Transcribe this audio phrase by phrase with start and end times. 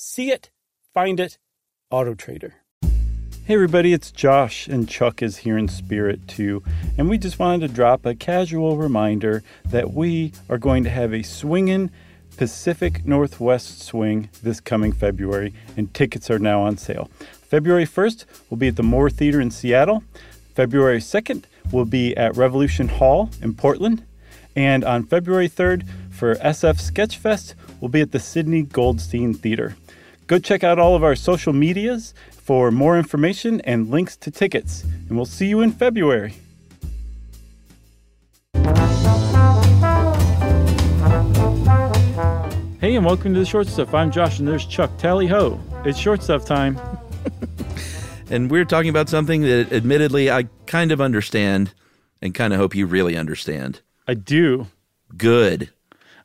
[0.00, 0.50] See it,
[0.94, 1.38] find it,
[1.90, 2.54] Auto Trader.
[3.44, 6.62] Hey everybody, it's Josh, and Chuck is here in spirit too.
[6.96, 11.12] And we just wanted to drop a casual reminder that we are going to have
[11.12, 11.90] a swinging
[12.36, 17.10] Pacific Northwest swing this coming February, and tickets are now on sale.
[17.18, 20.04] February 1st will be at the Moore Theater in Seattle.
[20.54, 21.42] February 2nd
[21.72, 24.04] will be at Revolution Hall in Portland.
[24.54, 29.76] And on February 3rd, for SF Sketchfest, we'll be at the Sydney Goldstein Theater.
[30.28, 34.84] Go check out all of our social medias for more information and links to tickets.
[35.08, 36.34] And we'll see you in February.
[42.78, 43.94] Hey, and welcome to the Short Stuff.
[43.94, 44.90] I'm Josh, and there's Chuck.
[44.98, 45.58] Tally ho!
[45.86, 46.78] It's Short Stuff time.
[48.30, 51.72] and we're talking about something that, admittedly, I kind of understand
[52.20, 53.80] and kind of hope you really understand.
[54.06, 54.66] I do.
[55.16, 55.70] Good.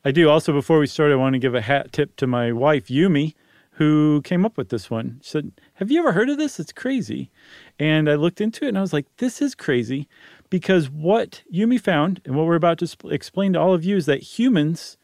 [0.04, 0.28] I do.
[0.28, 3.32] Also, before we start, I want to give a hat tip to my wife, Yumi,
[3.74, 5.18] who came up with this one.
[5.22, 6.60] She said, Have you ever heard of this?
[6.60, 7.30] It's crazy.
[7.78, 10.08] And I looked into it and I was like, This is crazy
[10.48, 13.96] because what Yumi found and what we're about to sp- explain to all of you
[13.96, 14.96] is that humans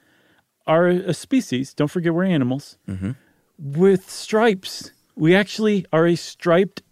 [0.67, 3.13] are a species, don't forget we're animals, mm-hmm.
[3.59, 4.93] with stripes.
[5.17, 6.83] We actually are a striped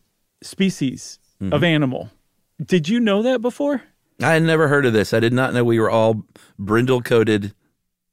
[0.43, 1.53] species mm-hmm.
[1.53, 2.11] of animal.
[2.65, 3.83] Did you know that before?
[4.21, 5.15] I had never heard of this.
[5.15, 6.25] I did not know we were all
[6.59, 7.55] brindle coated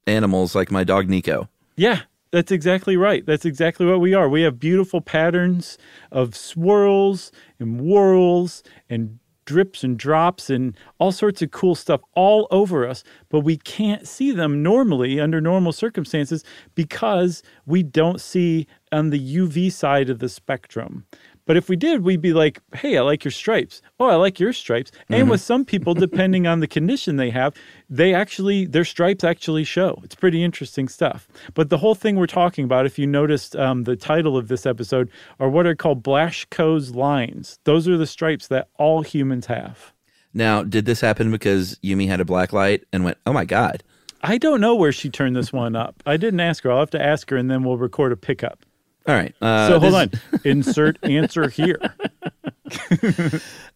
[0.06, 1.50] animals like my dog Nico.
[1.76, 3.26] Yeah, that's exactly right.
[3.26, 4.28] That's exactly what we are.
[4.28, 5.78] We have beautiful patterns
[6.12, 12.48] of swirls and whirls and drips and drops and all sorts of cool stuff all
[12.52, 18.68] over us, but we can't see them normally under normal circumstances because we don't see
[18.92, 21.06] on the UV side of the spectrum.
[21.46, 23.82] But if we did, we'd be like, hey, I like your stripes.
[24.00, 24.92] Oh, I like your stripes.
[24.92, 25.14] Mm-hmm.
[25.14, 27.54] And with some people, depending on the condition they have,
[27.90, 30.00] they actually, their stripes actually show.
[30.04, 31.28] It's pretty interesting stuff.
[31.54, 34.66] But the whole thing we're talking about, if you noticed um, the title of this
[34.66, 37.60] episode, are what are called Blaschko's lines.
[37.64, 39.94] Those are the stripes that all humans have.
[40.34, 43.84] Now, did this happen because Yumi had a black light and went, oh my God?
[44.22, 46.02] I don't know where she turned this one up.
[46.06, 46.72] I didn't ask her.
[46.72, 48.65] I'll have to ask her and then we'll record a pickup.
[49.08, 49.36] All right.
[49.42, 50.12] Uh, so hold on.
[50.44, 51.80] Insert answer here.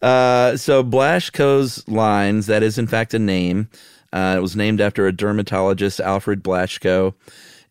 [0.01, 3.69] uh, so Blaschko's lines, that is in fact a name.
[4.11, 7.13] Uh, it was named after a dermatologist, Alfred Blaschko.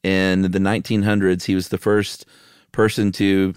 [0.04, 2.24] In the 1900s, he was the first
[2.70, 3.54] person to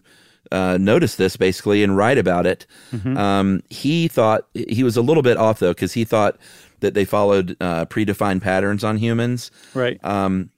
[0.51, 2.65] uh, notice this basically and write about it.
[2.91, 3.15] Mm-hmm.
[3.17, 6.37] Um, he thought he was a little bit off though because he thought
[6.79, 9.51] that they followed uh, predefined patterns on humans.
[9.73, 10.03] Right.
[10.03, 10.49] Um,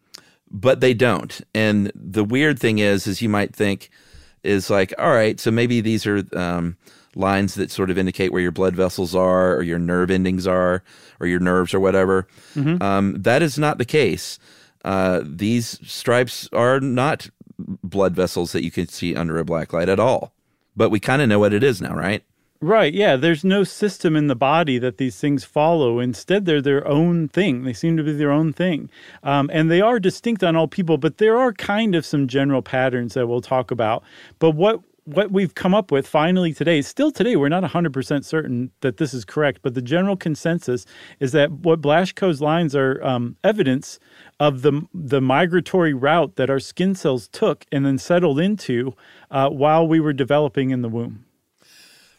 [0.53, 1.41] but they don't.
[1.53, 3.89] And the weird thing is, is you might think
[4.43, 6.77] is like, all right, so maybe these are um,
[7.15, 10.83] lines that sort of indicate where your blood vessels are, or your nerve endings are,
[11.19, 12.27] or your nerves, or whatever.
[12.55, 12.81] Mm-hmm.
[12.83, 14.37] Um, that is not the case.
[14.85, 19.89] Uh, these stripes are not blood vessels that you can see under a black light
[19.89, 20.33] at all.
[20.75, 22.23] But we kind of know what it is now, right?
[22.63, 22.93] Right.
[22.93, 23.17] Yeah.
[23.17, 25.99] There's no system in the body that these things follow.
[25.99, 27.65] Instead, they're their own thing.
[27.65, 28.89] They seem to be their own thing.
[29.21, 32.61] Um, and they are distinct on all people, but there are kind of some general
[32.61, 34.01] patterns that we'll talk about.
[34.39, 38.71] But what what we've come up with finally today, still today, we're not 100% certain
[38.79, 40.85] that this is correct, but the general consensus
[41.19, 43.99] is that what Blaschko's lines are um, evidence
[44.39, 48.95] of the, the migratory route that our skin cells took and then settled into
[49.29, 51.25] uh, while we were developing in the womb.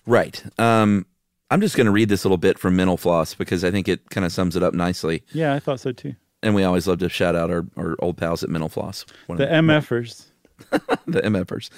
[0.07, 0.43] Right.
[0.59, 1.07] Um,
[1.51, 4.11] I'm just going to read this little bit from Mental Floss because I think it
[4.11, 5.23] kind of sums it up nicely.
[5.33, 6.15] Yeah, I thought so too.
[6.43, 9.07] And we always love to shout out our, our old pals at Mental Floss.
[9.29, 10.27] The MFers.
[11.07, 11.71] the MFers.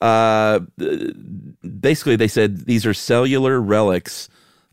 [0.00, 0.60] Uh,
[1.80, 4.28] basically, they said these are cellular relics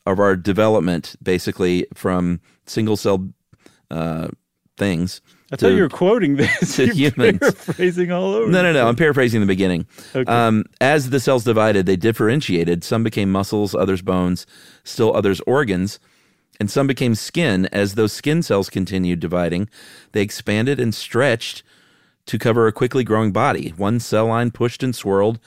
[0.05, 3.29] of our development, basically from single cell
[3.89, 4.27] uh,
[4.77, 5.21] things
[5.53, 6.77] I thought you were quoting this.
[6.77, 7.37] To You're humans.
[7.39, 8.49] Paraphrasing all over.
[8.51, 8.87] No, no, no.
[8.87, 9.85] I'm paraphrasing the beginning.
[10.15, 10.31] Okay.
[10.31, 12.83] Um, as the cells divided, they differentiated.
[12.83, 14.47] Some became muscles, others bones,
[14.83, 15.99] still others organs,
[16.59, 17.67] and some became skin.
[17.67, 19.69] As those skin cells continued dividing,
[20.13, 21.61] they expanded and stretched
[22.25, 23.75] to cover a quickly growing body.
[23.77, 25.39] One cell line pushed and swirled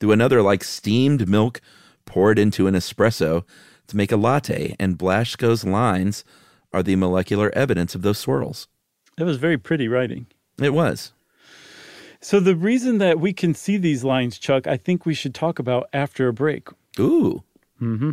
[0.00, 1.60] through another like steamed milk
[2.04, 3.44] poured into an espresso
[3.86, 6.24] to make a latte, and Blaschko's lines
[6.72, 8.66] are the molecular evidence of those swirls.
[9.16, 10.26] That was very pretty writing.
[10.60, 11.12] It was.
[12.20, 15.58] So the reason that we can see these lines, Chuck, I think we should talk
[15.58, 16.68] about after a break.
[16.98, 17.42] Ooh.
[17.80, 18.12] Mm-hmm.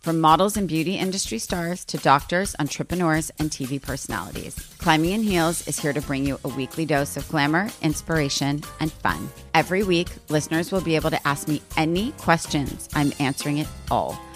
[0.00, 4.56] from models and beauty industry stars to doctors, entrepreneurs, and TV personalities.
[4.78, 8.90] Climbing in Heels is here to bring you a weekly dose of glamour, inspiration, and
[8.90, 9.28] fun.
[9.54, 12.88] Every week, listeners will be able to ask me any questions.
[12.94, 14.18] I'm answering it all.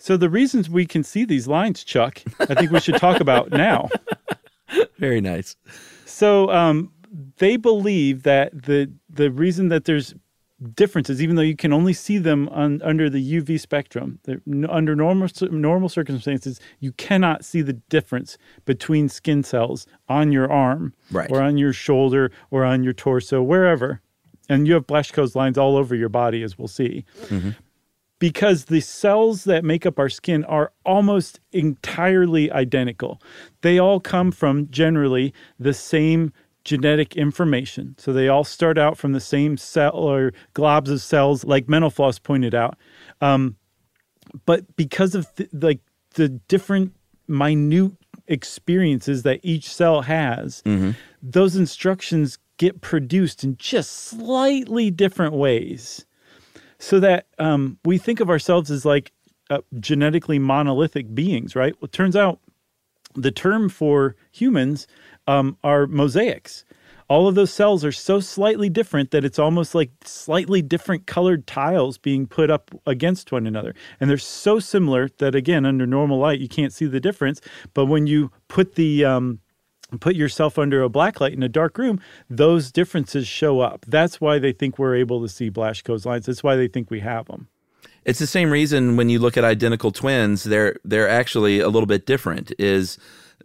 [0.00, 3.50] So the reasons we can see these lines, Chuck, I think we should talk about
[3.50, 3.88] now.
[4.98, 5.54] Very nice.
[6.06, 6.92] So um,
[7.38, 10.14] they believe that the the reason that there's
[10.74, 14.18] differences, even though you can only see them on, under the UV spectrum,
[14.68, 20.92] under normal normal circumstances, you cannot see the difference between skin cells on your arm,
[21.10, 21.30] right.
[21.30, 24.00] or on your shoulder, or on your torso, wherever.
[24.48, 27.04] And you have Blaschko's lines all over your body, as we'll see.
[27.26, 27.50] Mm-hmm
[28.20, 33.20] because the cells that make up our skin are almost entirely identical.
[33.62, 36.32] They all come from generally the same
[36.64, 37.94] genetic information.
[37.98, 41.90] So they all start out from the same cell or globs of cells, like Mental
[41.90, 42.76] Floss pointed out.
[43.20, 43.56] Um,
[44.46, 45.80] but because of th- like
[46.14, 46.94] the different
[47.28, 47.92] minute
[48.26, 50.92] experiences that each cell has, mm-hmm.
[51.22, 56.04] those instructions get produced in just slightly different ways
[56.78, 59.12] so that um, we think of ourselves as like
[59.48, 61.74] uh, genetically monolithic beings, right?
[61.80, 62.38] Well, it turns out
[63.14, 64.86] the term for humans
[65.30, 66.64] um, are mosaics.
[67.08, 71.46] All of those cells are so slightly different that it's almost like slightly different colored
[71.46, 73.74] tiles being put up against one another.
[73.98, 77.40] And they're so similar that, again, under normal light, you can't see the difference.
[77.74, 79.40] But when you put the um,
[80.00, 83.84] put yourself under a black light in a dark room, those differences show up.
[83.88, 86.26] That's why they think we're able to see Blaschko's lines.
[86.26, 87.48] That's why they think we have them.
[88.04, 91.88] It's the same reason when you look at identical twins, they're they're actually a little
[91.88, 92.52] bit different.
[92.58, 92.98] Is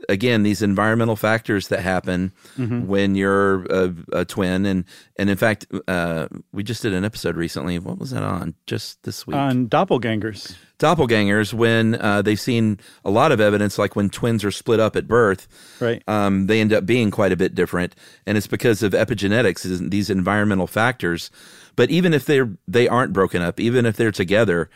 [0.09, 2.87] again these environmental factors that happen mm-hmm.
[2.87, 4.65] when you're a, a, twin.
[4.65, 4.85] And
[5.17, 7.79] and in fact uh, we just did an episode recently.
[7.79, 8.55] What was that on?
[8.67, 9.35] Just this week.
[9.35, 10.55] On doppelgangers.
[10.79, 14.95] Doppelgangers when uh, they've seen a lot of evidence like when twins are split up
[14.95, 15.47] at birth
[15.79, 16.03] right.
[16.07, 17.95] um, they end up being quite a bit different.
[18.25, 21.31] And it's because of epigenetics these environmental factors.
[21.75, 24.69] But even if they're they aren't broken up even if they're together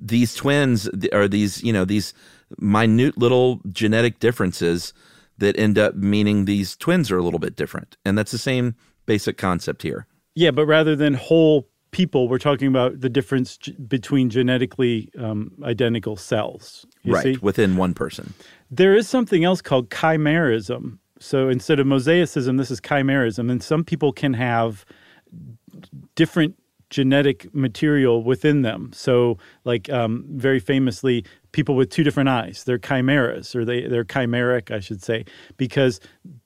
[0.00, 2.14] these twins are these you know these
[2.58, 4.92] minute little genetic differences
[5.40, 7.96] that end up meaning these twins are a little bit different.
[8.04, 8.74] And that's the same
[9.06, 10.06] basic concept here.
[10.34, 15.52] Yeah, but rather than whole people, we're talking about the difference g- between genetically um,
[15.64, 16.86] identical cells.
[17.04, 17.36] right, see?
[17.40, 18.34] within one person.
[18.70, 20.98] There is something else called chimerism.
[21.18, 23.50] So instead of mosaicism, this is chimerism.
[23.50, 24.84] And some people can have
[26.14, 26.54] different
[26.90, 28.90] genetic material within them.
[28.92, 34.04] So, like um, very famously, people with two different eyes, they're chimeras, or they, they're
[34.04, 35.24] chimeric, I should say,
[35.56, 36.00] because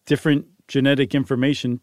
[0.07, 1.81] different genetic information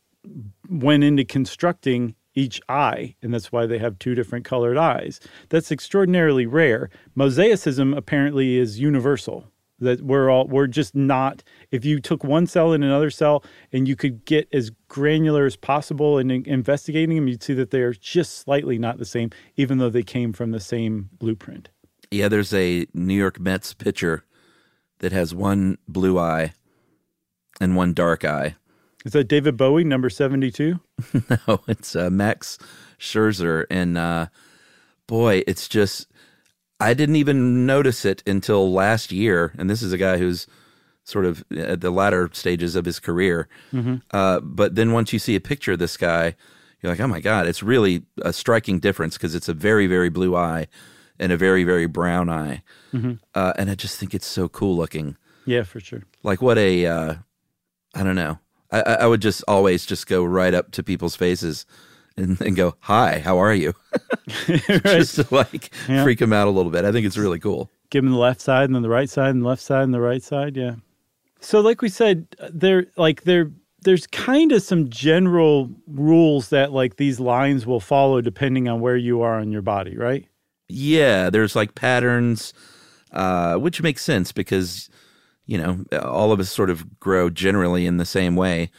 [0.69, 5.19] went into constructing each eye, and that's why they have two different colored eyes.
[5.49, 6.89] That's extraordinarily rare.
[7.17, 9.45] Mosaicism apparently is universal.
[9.81, 11.43] That we're all we're just not.
[11.71, 15.55] If you took one cell and another cell, and you could get as granular as
[15.55, 19.79] possible in investigating them, you'd see that they are just slightly not the same, even
[19.79, 21.69] though they came from the same blueprint.
[22.11, 24.23] Yeah, there's a New York Mets pitcher
[24.99, 26.53] that has one blue eye
[27.59, 28.55] and one dark eye.
[29.05, 30.79] Is that David Bowie, number 72?
[31.47, 32.59] no, it's uh, Max
[32.99, 33.65] Scherzer.
[33.69, 34.27] And uh,
[35.07, 36.07] boy, it's just,
[36.81, 39.53] I didn't even notice it until last year.
[39.57, 40.47] And this is a guy who's
[41.03, 43.47] sort of at the latter stages of his career.
[43.71, 43.95] Mm-hmm.
[44.11, 46.35] Uh, but then once you see a picture of this guy,
[46.81, 50.09] you're like, oh my God, it's really a striking difference because it's a very, very
[50.09, 50.67] blue eye
[51.19, 52.63] and a very, very brown eye.
[52.93, 53.13] Mm-hmm.
[53.35, 55.17] Uh, and I just think it's so cool looking.
[55.45, 56.03] Yeah, for sure.
[56.23, 57.15] Like what a, uh,
[57.93, 58.39] I don't know.
[58.71, 61.65] I, I would just always just go right up to people's faces
[62.17, 63.73] and, and go, "Hi, how are you?"
[64.47, 64.63] right.
[64.83, 66.03] just to like yeah.
[66.03, 66.85] freak them out a little bit.
[66.85, 67.69] I think it's really cool.
[67.89, 69.93] Give them the left side and then the right side and the left side and
[69.93, 70.55] the right side.
[70.55, 70.75] Yeah.
[71.39, 73.51] So, like we said, there like there
[73.81, 78.97] there's kind of some general rules that like these lines will follow depending on where
[78.97, 80.27] you are on your body, right?
[80.69, 82.53] Yeah, there's like patterns,
[83.11, 84.89] uh, which makes sense because
[85.45, 88.71] you know, all of us sort of grow generally in the same way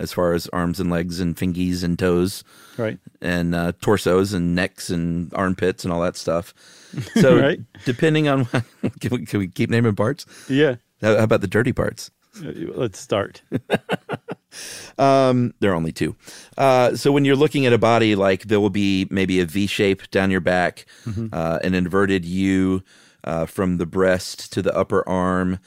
[0.00, 2.44] as far as arms and legs and fingies and toes.
[2.76, 2.98] Right.
[3.20, 6.54] And uh, torsos and necks and armpits and all that stuff.
[7.20, 7.60] So right.
[7.84, 8.44] depending on
[9.00, 10.24] can we, can we keep naming parts?
[10.48, 10.76] Yeah.
[11.02, 12.10] How, how about the dirty parts?
[12.42, 13.42] Uh, let's start.
[14.98, 16.16] um, there are only two.
[16.56, 19.66] Uh, so when you're looking at a body, like there will be maybe a V
[19.66, 21.26] shape down your back, mm-hmm.
[21.32, 22.82] uh, an inverted U
[23.24, 25.58] uh, from the breast to the upper arm,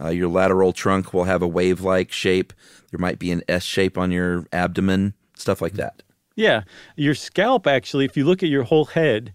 [0.00, 2.52] uh, your lateral trunk will have a wave like shape.
[2.90, 6.02] There might be an S shape on your abdomen, stuff like that.
[6.36, 6.62] Yeah.
[6.96, 9.32] Your scalp, actually, if you look at your whole head,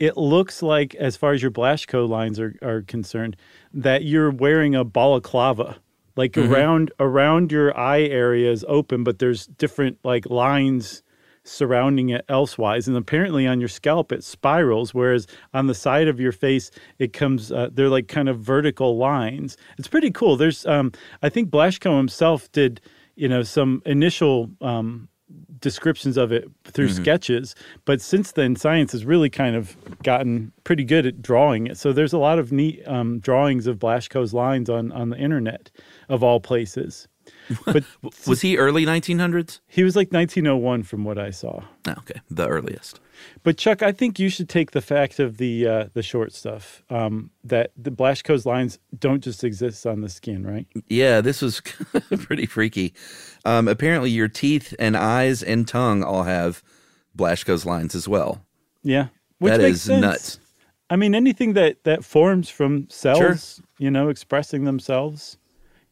[0.00, 3.36] it looks like, as far as your Blaschko lines are, are concerned,
[3.72, 5.76] that you're wearing a balaclava.
[6.16, 6.52] Like mm-hmm.
[6.52, 11.02] around around your eye area is open, but there's different like lines
[11.46, 12.88] surrounding it elsewise.
[12.88, 17.12] And apparently on your scalp, it spirals, whereas on the side of your face, it
[17.12, 19.56] comes, uh, they're like kind of vertical lines.
[19.78, 20.36] It's pretty cool.
[20.36, 22.80] There's, um, I think Blaschko himself did,
[23.14, 25.08] you know, some initial, um,
[25.60, 27.02] descriptions of it through mm-hmm.
[27.02, 31.76] sketches but since then science has really kind of gotten pretty good at drawing it
[31.76, 35.70] so there's a lot of neat um, drawings of Blaschko's lines on on the internet
[36.08, 37.08] of all places
[37.64, 37.84] but
[38.26, 39.60] was he early 1900s?
[39.66, 41.62] He was like 1901 from what I saw.
[41.86, 43.00] Oh, okay, the earliest.
[43.42, 46.82] But Chuck, I think you should take the fact of the uh, the short stuff
[46.90, 50.66] um, that the Blaschko's lines don't just exist on the skin, right?
[50.88, 51.60] Yeah, this was
[52.18, 52.94] pretty freaky.
[53.44, 56.62] Um, apparently, your teeth and eyes and tongue all have
[57.16, 58.44] Blaschko's lines as well.
[58.82, 60.00] Yeah, Which that is sense.
[60.00, 60.40] nuts.
[60.88, 63.64] I mean, anything that that forms from cells, sure.
[63.78, 65.38] you know, expressing themselves,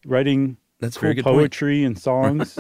[0.07, 1.87] writing that's cool very good poetry point.
[1.87, 2.59] and songs.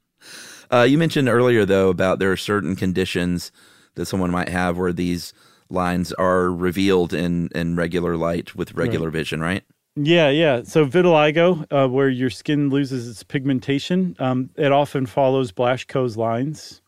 [0.70, 3.52] uh, you mentioned earlier though about there are certain conditions
[3.94, 5.32] that someone might have where these
[5.70, 9.14] lines are revealed in in regular light with regular right.
[9.14, 9.64] vision, right?
[9.96, 10.62] Yeah, yeah.
[10.64, 16.80] So vitiligo, uh, where your skin loses its pigmentation, um, it often follows Blaschko's lines.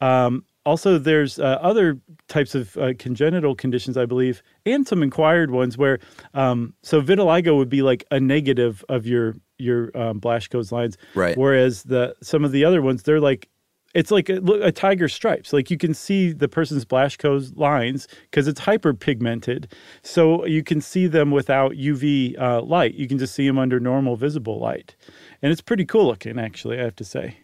[0.00, 1.98] Um, also, there's uh, other
[2.28, 5.98] types of uh, congenital conditions, I believe, and some acquired ones where,
[6.34, 10.96] um, so vitiligo would be like a negative of your your um, Blaschko's lines.
[11.14, 11.36] Right.
[11.36, 13.48] Whereas the some of the other ones, they're like
[13.94, 15.52] it's like a, a tiger stripes.
[15.52, 19.70] Like you can see the person's Blaschko's lines because it's hyperpigmented.
[20.02, 22.94] So you can see them without UV uh, light.
[22.94, 24.94] You can just see them under normal visible light,
[25.42, 26.38] and it's pretty cool looking.
[26.38, 27.38] Actually, I have to say.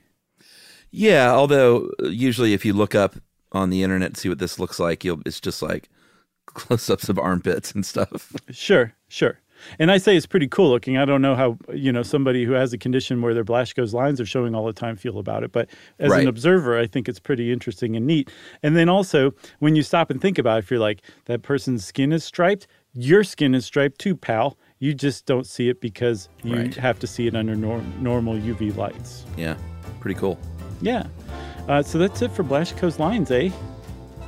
[0.90, 3.16] Yeah, although uh, usually if you look up
[3.52, 5.88] on the internet and see what this looks like, you'll it's just like
[6.46, 8.32] close-ups of armpits and stuff.
[8.50, 9.40] Sure, sure.
[9.78, 10.96] And I say it's pretty cool looking.
[10.96, 14.20] I don't know how you know somebody who has a condition where their Blaschko's lines
[14.20, 16.22] are showing all the time feel about it, but as right.
[16.22, 18.30] an observer, I think it's pretty interesting and neat.
[18.62, 21.84] And then also, when you stop and think about it, if you're like that person's
[21.84, 24.56] skin is striped, your skin is striped too, pal.
[24.78, 26.74] You just don't see it because you right.
[26.74, 29.24] have to see it under nor- normal UV lights.
[29.36, 29.56] Yeah,
[30.00, 30.38] pretty cool.
[30.80, 31.06] Yeah.
[31.68, 33.50] Uh, so that's it for Blaschko's lines, eh?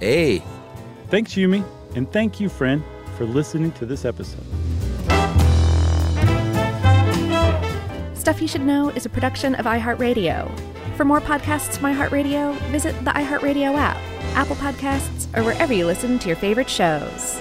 [0.00, 0.42] Hey.
[1.08, 1.64] Thanks, Yumi,
[1.94, 2.82] and thank you, friend,
[3.16, 4.44] for listening to this episode.
[8.14, 10.50] Stuff You Should Know is a production of iHeartRadio.
[10.96, 13.96] For more podcasts from iHeartRadio, visit the iHeartRadio app,
[14.36, 17.40] Apple Podcasts, or wherever you listen to your favorite shows.